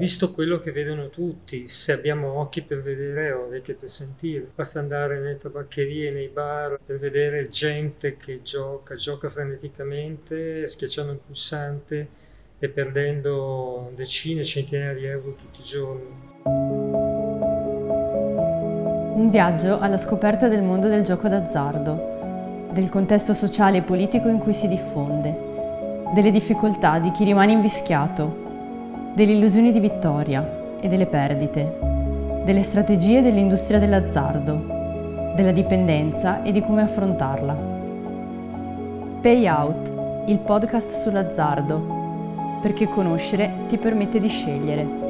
[0.00, 4.48] visto quello che vedono tutti, se abbiamo occhi per vedere o orecchie per sentire.
[4.54, 11.18] Basta andare nelle tabaccherie, nei bar per vedere gente che gioca, gioca freneticamente, schiacciando un
[11.24, 12.08] pulsante
[12.58, 16.28] e perdendo decine, centinaia di euro tutti i giorni.
[19.16, 24.38] Un viaggio alla scoperta del mondo del gioco d'azzardo, del contesto sociale e politico in
[24.38, 25.48] cui si diffonde
[26.14, 28.49] delle difficoltà di chi rimane invischiato,
[29.14, 31.78] delle illusioni di vittoria e delle perdite,
[32.44, 34.78] delle strategie dell'industria dell'azzardo,
[35.34, 37.56] della dipendenza e di come affrontarla.
[39.20, 39.92] Payout,
[40.26, 45.08] il podcast sull'azzardo, perché conoscere ti permette di scegliere.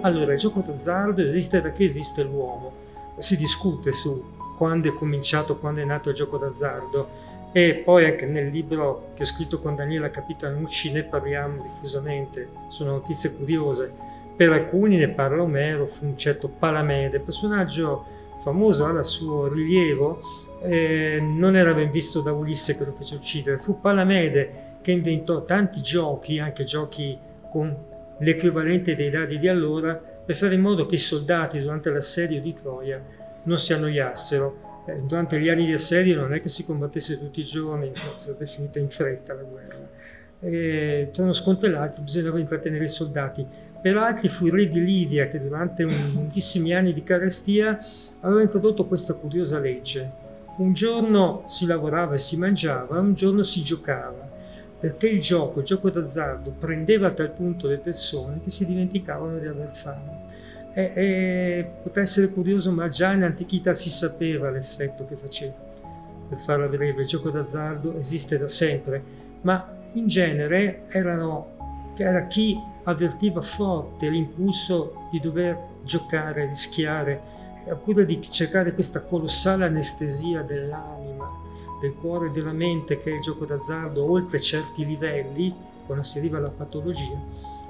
[0.00, 2.84] Allora, il gioco d'azzardo esiste da che esiste l'uomo.
[3.16, 4.22] Si discute su
[4.56, 9.22] quando è cominciato, quando è nato il gioco d'azzardo e poi anche nel libro che
[9.22, 13.90] ho scritto con Daniela Capitanucci ne parliamo diffusamente, sono notizie curiose.
[14.36, 18.04] Per alcuni ne parla Omero, fu un certo Palamede, personaggio
[18.42, 20.20] famoso, al suo rilievo,
[20.60, 25.42] eh, non era ben visto da Ulisse che lo fece uccidere, fu Palamede che inventò
[25.44, 27.18] tanti giochi, anche giochi
[27.50, 27.74] con
[28.18, 32.52] l'equivalente dei dadi di allora, per fare in modo che i soldati durante l'assedio di
[32.52, 33.02] Troia
[33.46, 34.84] non si annoiassero.
[34.86, 38.46] Eh, durante gli anni di assedio non è che si combattesse tutti i giorni, sarebbe
[38.46, 39.94] finita in fretta la guerra.
[41.10, 43.44] Tra uno scontro e l'altro bisognava intrattenere i soldati.
[43.80, 47.78] Per altri fu il re di Lidia che durante lunghissimi anni di carestia
[48.20, 50.24] aveva introdotto questa curiosa legge.
[50.58, 54.26] Un giorno si lavorava e si mangiava, un giorno si giocava
[54.78, 59.38] perché il gioco, il gioco d'azzardo, prendeva a tal punto le persone che si dimenticavano
[59.38, 60.24] di aver fame.
[60.76, 65.54] E, e poteva essere curioso, ma già in antichità si sapeva l'effetto che faceva.
[66.28, 69.02] Per farla breve, il gioco d'azzardo esiste da sempre,
[69.40, 77.20] ma in genere erano, era chi avvertiva forte l'impulso di dover giocare, rischiare,
[77.68, 81.44] oppure di cercare questa colossale anestesia dell'anima
[81.80, 85.52] del cuore e della mente che è il gioco d'azzardo oltre certi livelli,
[85.86, 87.20] quando si arriva alla patologia,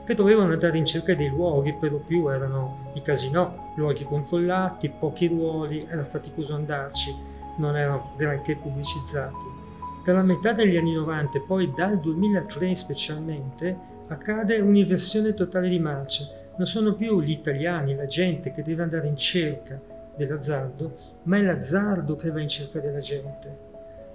[0.06, 4.88] che dovevano andare in cerca dei luoghi, per lo più erano i casinò, luoghi controllati,
[4.88, 7.12] pochi ruoli, era faticoso andarci,
[7.58, 9.64] non erano granché pubblicizzati.
[10.04, 16.24] Dalla metà degli anni 90 e poi dal 2003 specialmente accade un'inversione totale di marcia.
[16.56, 19.80] Non sono più gli italiani, la gente che deve andare in cerca
[20.16, 23.66] dell'azzardo, ma è l'azzardo che va in cerca della gente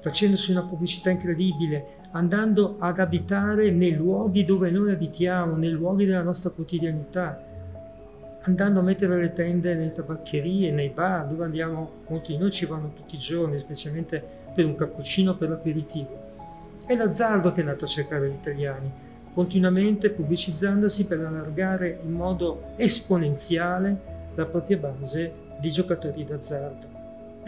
[0.01, 6.23] facendosi una pubblicità incredibile, andando ad abitare nei luoghi dove noi abitiamo, nei luoghi della
[6.23, 7.41] nostra quotidianità,
[8.41, 12.65] andando a mettere le tende nelle tabaccherie, nei bar, dove andiamo, molti di noi ci
[12.65, 14.23] vanno tutti i giorni, specialmente
[14.53, 16.29] per un cappuccino, per l'aperitivo.
[16.85, 18.91] È l'azzardo che è nato a cercare gli italiani,
[19.33, 26.99] continuamente pubblicizzandosi per allargare in modo esponenziale la propria base di giocatori d'azzardo.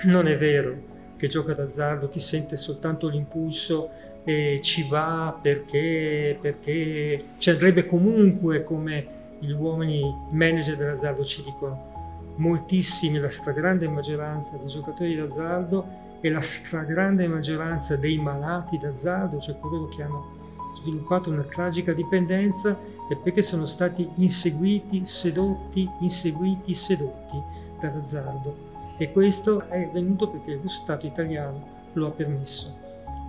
[0.03, 3.89] Non è vero, che gioca d'azzardo, chi sente soltanto l'impulso
[4.23, 10.01] e ci va perché, perché ci andrebbe comunque come gli uomini
[10.31, 11.91] manager dell'azzardo ci dicono.
[12.35, 19.59] Moltissimi, la stragrande maggioranza dei giocatori d'azzardo e la stragrande maggioranza dei malati d'azzardo, cioè
[19.59, 20.41] coloro che hanno
[20.73, 22.79] sviluppato una tragica dipendenza,
[23.09, 27.41] è perché sono stati inseguiti, sedotti, inseguiti, sedotti
[27.79, 32.79] dall'azzardo e questo è avvenuto perché lo Stato italiano lo ha permesso.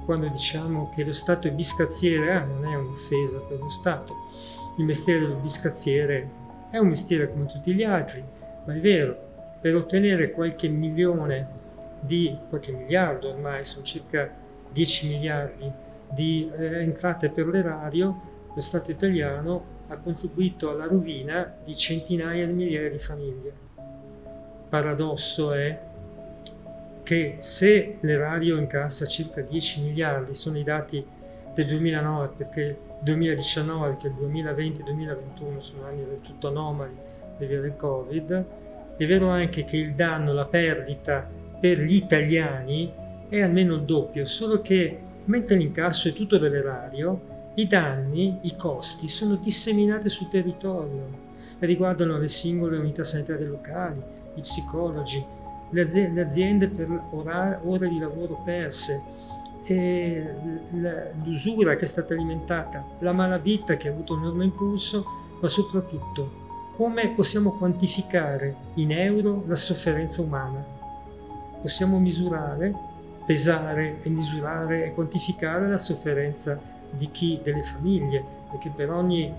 [0.05, 4.15] Quando diciamo che lo Stato è biscazziere, ah, non è un'offesa per lo Stato.
[4.77, 6.31] Il mestiere del biscazziere
[6.71, 8.25] è un mestiere come tutti gli altri,
[8.67, 9.17] ma è vero,
[9.61, 11.63] per ottenere qualche milione
[12.01, 14.31] di, qualche miliardo ormai, sono circa
[14.71, 15.73] 10 miliardi
[16.11, 18.21] di eh, entrate per l'erario,
[18.55, 23.65] lo Stato italiano ha contribuito alla rovina di centinaia di migliaia di famiglie
[24.75, 25.79] paradosso è
[27.05, 31.05] che se l'erario incassa circa 10 miliardi, sono i dati
[31.55, 36.49] del 2009 perché il 2019, perché il 2020 e il 2021 sono anni del tutto
[36.49, 36.97] anomali
[37.37, 38.45] per via del Covid,
[38.97, 41.29] è vero anche che il danno, la perdita
[41.61, 42.93] per gli italiani
[43.29, 49.09] è almeno il doppio, solo che mentre l'incasso è tutto dell'erario, i danni, i costi
[49.09, 51.23] sono disseminati sul territorio
[51.59, 54.03] e riguardano le singole unità sanitarie locali,
[54.35, 55.25] i psicologi,
[55.71, 59.03] le aziende per ore di lavoro perse,
[61.25, 65.05] l'usura che è stata alimentata, la malavita che ha avuto un enorme impulso,
[65.41, 66.43] ma soprattutto
[66.77, 70.65] come possiamo quantificare in euro la sofferenza umana.
[71.61, 72.93] Possiamo misurare
[73.25, 79.33] pesare e misurare e quantificare la sofferenza di chi, delle famiglie, perché per ogni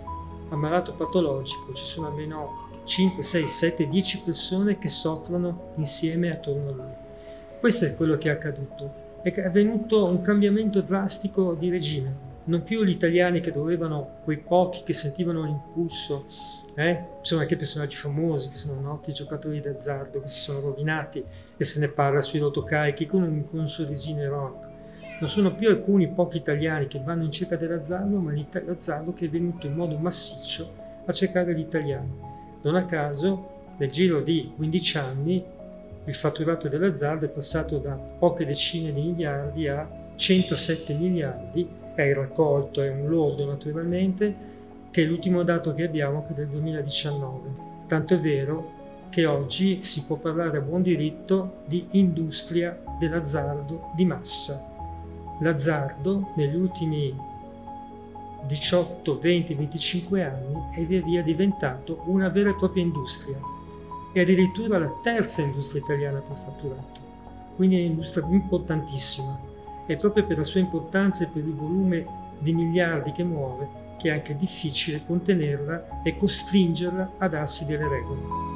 [0.50, 6.74] ammalato patologico ci sono almeno 5, 6, 7, 10 persone che soffrono insieme attorno a
[6.74, 6.94] lui.
[7.60, 9.04] Questo è quello che è accaduto.
[9.24, 12.34] È avvenuto un cambiamento drastico di regime.
[12.46, 16.28] Non più gli italiani che dovevano, quei pochi che sentivano l'impulso,
[16.76, 17.06] eh?
[17.22, 21.24] sono anche personaggi famosi che sono noti giocatori d'azzardo che si sono rovinati
[21.58, 24.74] e se ne parla sui rotocarichi con un, con un sorrisino ironico.
[25.20, 29.30] Non sono più alcuni pochi italiani che vanno in cerca dell'azzardo, ma l'azzardo che è
[29.30, 30.72] venuto in modo massiccio
[31.06, 32.35] a cercare gli italiani.
[32.66, 35.44] Non a caso, nel giro di 15 anni,
[36.04, 42.16] il fatturato dell'azzardo è passato da poche decine di miliardi a 107 miliardi, è il
[42.16, 44.36] raccolto, è un lordo naturalmente,
[44.90, 47.50] che è l'ultimo dato che abbiamo che è del 2019.
[47.86, 48.72] Tanto è vero
[49.10, 54.74] che oggi si può parlare a buon diritto di industria dell'azzardo di massa.
[55.40, 57.16] L'azzardo negli ultimi
[58.46, 63.40] 18, 20, 25 anni è via via diventato una vera e propria industria
[64.14, 67.04] e addirittura la terza industria italiana per fatturato.
[67.56, 69.40] Quindi è un'industria importantissima
[69.88, 72.06] e proprio per la sua importanza e per il volume
[72.40, 78.55] di miliardi che muove che è anche difficile contenerla e costringerla a darsi delle regole.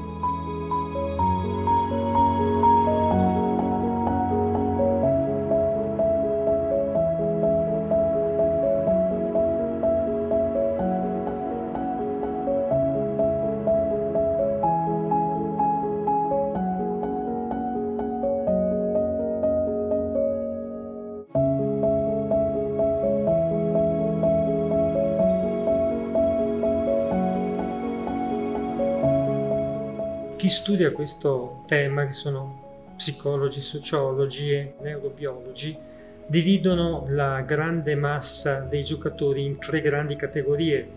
[30.49, 35.77] Chi studia questo tema, che sono psicologi, sociologi e neurobiologi,
[36.25, 40.89] dividono la grande massa dei giocatori in tre grandi categorie.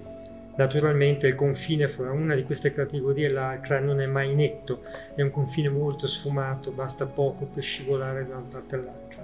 [0.56, 4.84] Naturalmente il confine fra una di queste categorie e l'altra non è mai netto,
[5.14, 9.22] è un confine molto sfumato, basta poco per scivolare da una parte all'altra.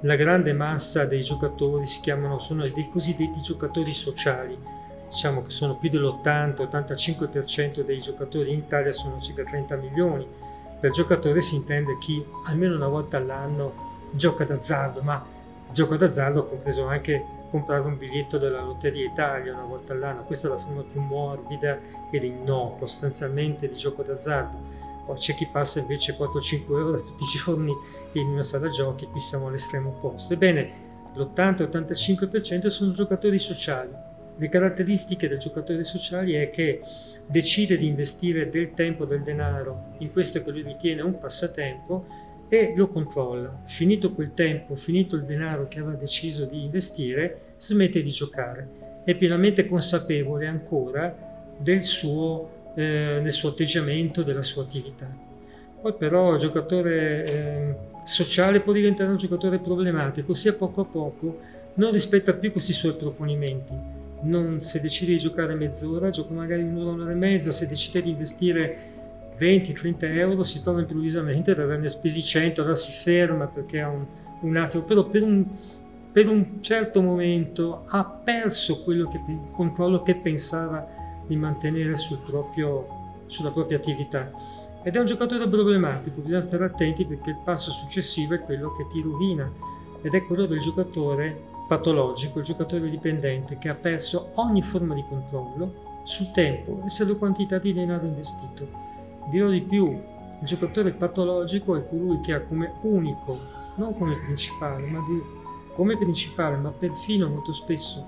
[0.00, 4.58] La grande massa dei giocatori si chiamano, sono dei cosiddetti giocatori sociali,
[5.12, 10.26] diciamo che sono più dell'80-85% dei giocatori in Italia, sono circa 30 milioni.
[10.80, 15.22] Per giocatore si intende chi almeno una volta all'anno gioca d'azzardo, ma
[15.70, 20.24] gioco d'azzardo compreso anche comprare un biglietto della Lotteria Italia una volta all'anno.
[20.24, 21.78] Questa è la forma più morbida
[22.10, 24.80] ed innocua sostanzialmente di gioco d'azzardo.
[25.04, 27.72] Poi c'è chi passa invece 4-5 euro tutti i giorni
[28.12, 30.32] in una sala giochi, qui siamo all'estremo opposto.
[30.32, 36.80] Ebbene, l'80-85% sono giocatori sociali, le caratteristiche del giocatore sociale è che
[37.26, 42.06] decide di investire del tempo, del denaro in questo che lui ritiene un passatempo
[42.48, 43.62] e lo controlla.
[43.66, 49.00] Finito quel tempo, finito il denaro che aveva deciso di investire, smette di giocare.
[49.04, 55.08] È pienamente consapevole ancora del suo, eh, del suo atteggiamento, della sua attività.
[55.80, 61.38] Poi però il giocatore eh, sociale può diventare un giocatore problematico, ossia poco a poco
[61.74, 66.90] non rispetta più questi suoi proponimenti non, se decide di giocare mezz'ora, gioca magari un'ora,
[66.90, 68.90] un'ora e mezza, se decide di investire
[69.38, 74.04] 20-30 euro si trova improvvisamente ad averne spesi 100, allora si ferma perché ha un,
[74.40, 75.44] un attimo, però per un,
[76.12, 80.86] per un, certo momento ha perso quello che, il controllo che pensava
[81.26, 84.30] di mantenere sul proprio, sulla propria attività.
[84.84, 88.86] Ed è un giocatore problematico, bisogna stare attenti perché il passo successivo è quello che
[88.88, 89.50] ti rovina.
[90.02, 95.02] Ed è quello del giocatore patologico, il giocatore dipendente che ha perso ogni forma di
[95.08, 98.68] controllo sul tempo e sulla quantità di denaro investito.
[99.30, 103.38] Dirò di più, il giocatore patologico è colui che ha come unico,
[103.76, 105.18] non come principale, ma di,
[105.72, 108.06] come principale, ma perfino molto spesso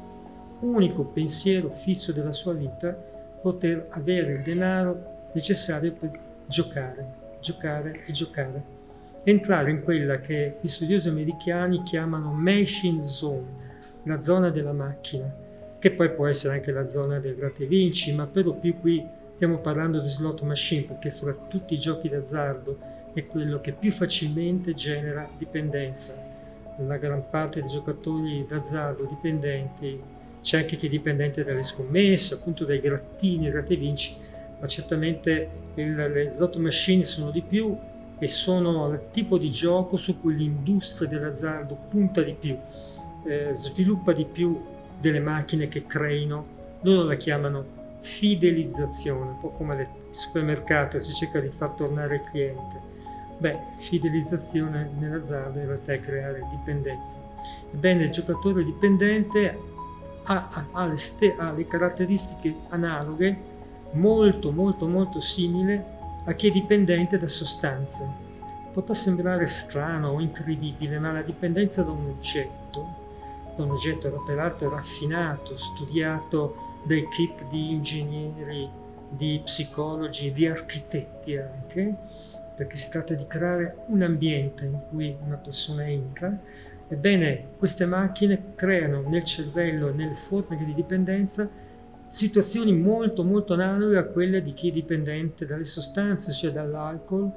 [0.61, 8.13] unico pensiero fisso della sua vita, poter avere il denaro necessario per giocare, giocare e
[8.13, 8.74] giocare
[9.25, 13.63] entrare in quella che gli studiosi americani chiamano machine zone,
[14.05, 15.35] la zona della macchina,
[15.79, 19.07] che poi può essere anche la zona del gratte vinci, ma per lo più qui
[19.35, 22.79] stiamo parlando di slot machine perché fra tutti i giochi d'azzardo
[23.13, 26.15] è quello che più facilmente genera dipendenza.
[26.87, 30.01] La gran parte dei giocatori d'azzardo dipendenti,
[30.43, 34.17] c'è anche chi è dipendente dalle scommesse, appunto dai grattini, gratte vinci,
[34.61, 37.77] ma certamente il, le slot machine sono di più
[38.19, 42.57] e sono il tipo di gioco su cui l'industria dell'azzardo punta di più,
[43.25, 44.61] eh, sviluppa di più
[44.99, 46.47] delle macchine che creino,
[46.83, 52.23] loro la chiamano fidelizzazione, un po' come al supermercato si cerca di far tornare il
[52.23, 52.93] cliente.
[53.39, 57.21] Beh, fidelizzazione nell'azzardo in realtà è creare dipendenza.
[57.73, 59.59] Ebbene, il giocatore dipendente
[60.25, 63.53] ha, ha, ha, le, ste, ha le caratteristiche analoghe,
[63.93, 65.81] molto molto molto simili
[66.25, 68.23] a chi è dipendente da sostanze.
[68.73, 72.87] Potrà sembrare strano o incredibile, ma la dipendenza da un oggetto,
[73.57, 78.69] da un oggetto peraltro raffinato, studiato da equip di ingegneri,
[79.09, 81.95] di psicologi, di architetti anche,
[82.57, 86.37] perché si tratta di creare un ambiente in cui una persona entra.
[86.89, 91.49] Ebbene, queste macchine creano nel cervello, nelle forme di dipendenza,
[92.15, 97.29] situazioni molto molto analoghe a quelle di chi è dipendente dalle sostanze, cioè dall'alcol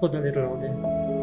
[0.00, 1.20] o dalle droghe.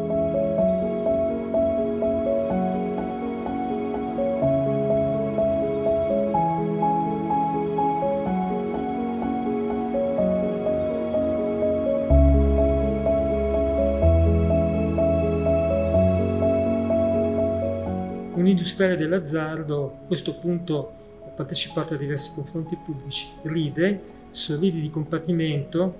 [18.50, 20.99] industriale dell'azzardo, a questo punto
[21.40, 23.98] partecipato a diversi confronti pubblici, ride,
[24.30, 25.94] sorride di compatimento,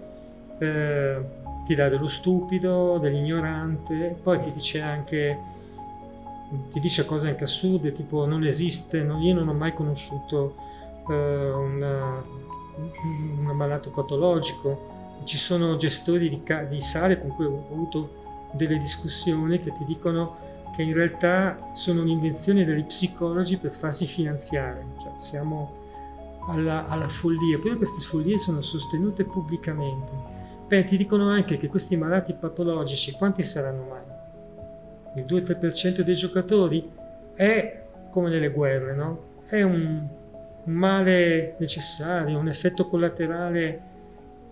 [0.58, 1.18] eh,
[1.64, 5.38] ti dà dello stupido, dell'ignorante, poi ti dice anche,
[6.68, 10.56] ti dice cose anche assurde, tipo non esiste, non, io non ho mai conosciuto
[11.08, 12.22] eh, una,
[12.76, 14.88] un malato patologico,
[15.24, 20.36] ci sono gestori di, di sale con cui ho avuto delle discussioni che ti dicono
[20.74, 25.78] che in realtà sono un'invenzione degli psicologi per farsi finanziare, cioè siamo
[26.48, 30.38] alla, alla follia, poi queste follie sono sostenute pubblicamente.
[30.66, 35.22] Beh, ti dicono anche che questi malati patologici, quanti saranno mai?
[35.22, 36.88] Il 2-3% dei giocatori
[37.34, 39.28] è come nelle guerre, no?
[39.44, 40.06] È un,
[40.64, 43.88] male necessario, un effetto collaterale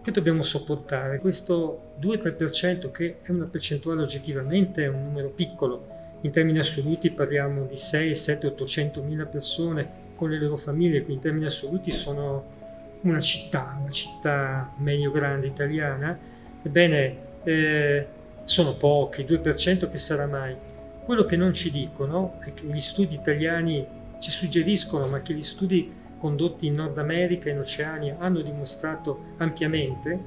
[0.01, 1.19] che dobbiamo sopportare.
[1.19, 7.65] Questo 2-3% che è una percentuale oggettivamente, è un numero piccolo, in termini assoluti parliamo
[7.65, 12.57] di 6, 7, 800 mila persone con le loro famiglie, quindi in termini assoluti sono
[13.03, 16.19] una città, una città medio grande italiana,
[16.63, 18.07] ebbene eh,
[18.45, 20.57] sono pochi, 2% che sarà mai.
[21.05, 23.87] Quello che non ci dicono è che gli studi italiani
[24.19, 29.35] ci suggeriscono, ma che gli studi condotti in Nord America e in Oceania hanno dimostrato
[29.37, 30.21] ampiamente,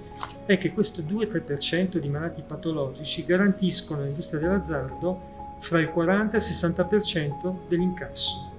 [0.45, 6.45] è che questo 2-3% di malati patologici garantiscono all'industria dell'azzardo fra il 40 e il
[6.45, 8.51] 60% dell'incasso.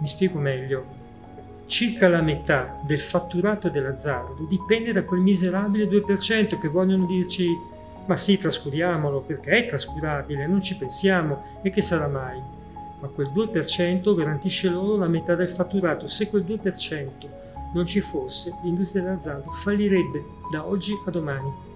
[0.00, 0.98] Mi spiego meglio.
[1.66, 7.46] Circa la metà del fatturato dell'azzardo dipende da quel miserabile 2% che vogliono dirci
[8.06, 12.42] ma sì, trascuriamolo perché è trascurabile, non ci pensiamo e che sarà mai.
[12.98, 16.08] Ma quel 2% garantisce loro la metà del fatturato.
[16.08, 17.08] Se quel 2%
[17.72, 21.69] non ci fosse, l'industria dell'azzardo fallirebbe da oggi a domani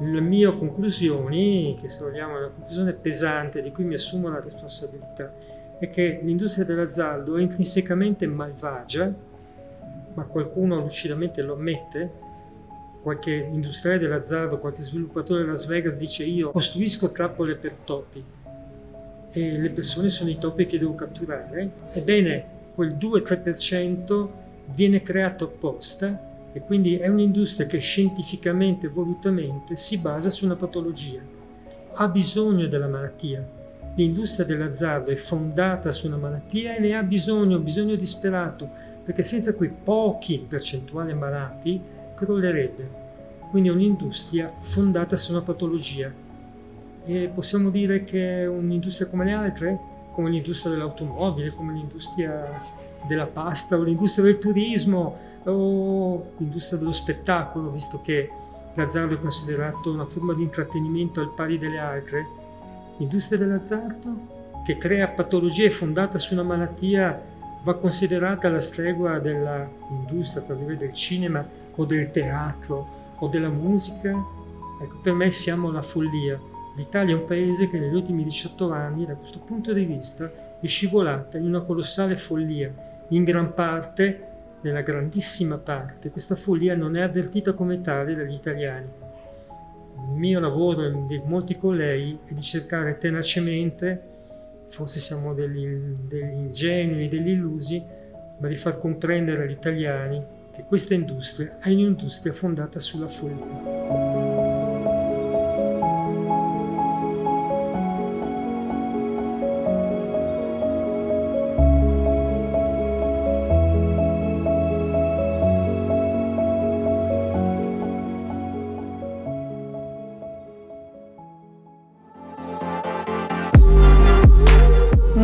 [0.00, 4.40] le mie conclusioni, che se vogliamo è una conclusione pesante di cui mi assumo la
[4.40, 5.32] responsabilità,
[5.78, 9.12] è che l'industria dell'azzardo è intrinsecamente malvagia,
[10.14, 12.12] ma qualcuno lucidamente lo ammette,
[13.02, 18.22] qualche industriale dell'azzardo, qualche sviluppatore di Las Vegas dice io costruisco trappole per topi
[19.32, 24.28] e le persone sono i topi che devo catturare, ebbene quel 2-3%
[24.66, 31.20] viene creato apposta e quindi è un'industria che scientificamente volutamente si basa su una patologia,
[31.94, 33.58] ha bisogno della malattia.
[33.94, 38.68] L'industria dell'azzardo è fondata su una malattia e ne ha bisogno, bisogno disperato,
[39.04, 41.80] perché senza quei pochi percentuali malati
[42.14, 42.98] crollerebbe.
[43.50, 46.12] Quindi è un'industria fondata su una patologia.
[47.04, 49.78] E possiamo dire che è un'industria come le altre,
[50.12, 52.60] come l'industria dell'automobile, come l'industria
[53.08, 58.30] della pasta o l'industria del turismo, o l'industria dello spettacolo, visto che
[58.74, 62.26] l'azzardo è considerato una forma di intrattenimento al pari delle altre,
[62.98, 67.20] l'industria dell'azzardo che crea patologie fondate su una malattia
[67.62, 74.10] va considerata alla stregua dell'industria, del cinema o del teatro o della musica.
[74.80, 76.40] Ecco, per me siamo la follia.
[76.76, 80.66] L'Italia è un paese che negli ultimi 18 anni, da questo punto di vista, è
[80.66, 82.72] scivolata in una colossale follia,
[83.08, 84.28] in gran parte
[84.62, 88.88] nella grandissima parte, questa follia non è avvertita come tale dagli italiani.
[89.96, 94.02] Il mio lavoro e di molti colleghi è di cercare tenacemente,
[94.68, 97.82] forse siamo degli, degli ingenui, degli illusi,
[98.38, 104.09] ma di far comprendere agli italiani che questa industria è un'industria fondata sulla follia.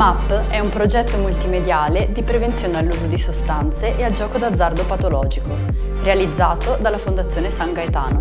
[0.06, 5.50] MAP è un progetto multimediale di prevenzione all'uso di sostanze e al gioco d'azzardo patologico,
[6.04, 8.20] realizzato dalla Fondazione San Gaetano.